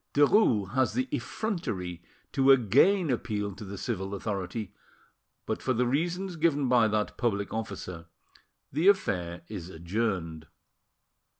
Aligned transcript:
Derues 0.15 0.71
has 0.73 0.93
the 0.93 1.07
effrontery 1.15 2.01
to 2.31 2.49
again 2.51 3.11
appeal 3.11 3.53
to 3.53 3.63
the 3.63 3.77
civil 3.77 4.15
authority, 4.15 4.73
but, 5.45 5.61
for 5.61 5.73
the 5.73 5.85
reasons 5.85 6.37
given 6.37 6.67
by 6.67 6.87
that 6.87 7.19
public 7.19 7.53
officer, 7.53 8.07
the 8.73 8.87
affair 8.87 9.43
is 9.47 9.69
adjourned. 9.69 10.47